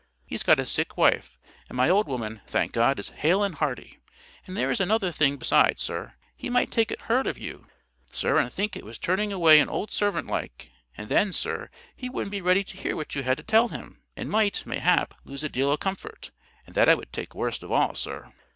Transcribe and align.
He's 0.25 0.41
got 0.41 0.59
a 0.59 0.65
sick 0.65 0.97
wife; 0.97 1.37
and 1.69 1.75
my 1.75 1.87
old 1.87 2.07
woman, 2.07 2.41
thank 2.47 2.71
God, 2.71 2.97
is 2.97 3.09
hale 3.09 3.43
and 3.43 3.53
hearty. 3.53 3.99
And 4.47 4.57
there 4.57 4.71
is 4.71 4.79
another 4.79 5.11
thing 5.11 5.37
besides, 5.37 5.83
sir: 5.83 6.15
he 6.35 6.49
might 6.49 6.71
take 6.71 6.89
it 6.89 7.01
hard 7.03 7.27
of 7.27 7.37
you, 7.37 7.67
sir, 8.09 8.39
and 8.39 8.51
think 8.51 8.75
it 8.75 8.83
was 8.83 8.97
turning 8.97 9.31
away 9.31 9.59
an 9.59 9.69
old 9.69 9.91
servant 9.91 10.25
like; 10.25 10.71
and 10.97 11.07
then, 11.07 11.31
sir, 11.31 11.69
he 11.95 12.09
wouldn't 12.09 12.31
be 12.31 12.41
ready 12.41 12.63
to 12.63 12.77
hear 12.77 12.95
what 12.95 13.13
you 13.13 13.21
had 13.21 13.37
to 13.37 13.43
tell 13.43 13.67
him, 13.67 14.01
and 14.17 14.31
might, 14.31 14.65
mayhap, 14.65 15.13
lose 15.23 15.43
a 15.43 15.49
deal 15.49 15.69
o' 15.69 15.77
comfort. 15.77 16.31
And 16.65 16.73
that 16.73 16.89
I 16.89 16.95
would 16.95 17.13
take 17.13 17.35
worst 17.35 17.61
of 17.61 17.71
all, 17.71 17.93
sir." 17.93 18.33